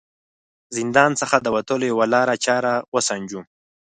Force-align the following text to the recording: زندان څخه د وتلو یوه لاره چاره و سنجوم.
زندان 0.77 1.11
څخه 1.21 1.37
د 1.41 1.47
وتلو 1.55 1.85
یوه 1.91 2.05
لاره 2.13 2.35
چاره 2.45 2.73
و 2.93 2.97
سنجوم. 3.07 3.45